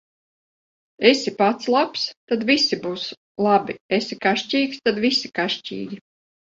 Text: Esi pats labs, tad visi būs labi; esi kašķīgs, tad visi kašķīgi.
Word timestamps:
Esi 1.09 1.33
pats 1.41 1.69
labs, 1.75 2.07
tad 2.33 2.47
visi 2.51 2.81
būs 2.87 3.05
labi; 3.51 3.79
esi 4.01 4.21
kašķīgs, 4.27 4.85
tad 4.89 5.03
visi 5.09 5.37
kašķīgi. 5.41 6.07